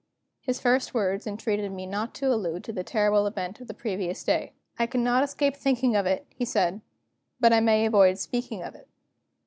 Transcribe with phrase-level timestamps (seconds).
[0.39, 4.23] His first words entreated me not to allude to the terrible event of the previous
[4.23, 4.53] day.
[4.79, 6.81] "I cannot escape thinking of it," he said,
[7.39, 8.87] "but I may avoid speaking of it."